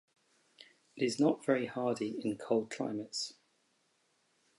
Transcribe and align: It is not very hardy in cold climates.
It 0.95 1.05
is 1.05 1.19
not 1.19 1.45
very 1.45 1.67
hardy 1.67 2.19
in 2.25 2.35
cold 2.35 2.71
climates. 2.71 3.35